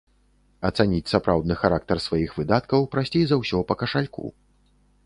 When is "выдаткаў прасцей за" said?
2.41-3.43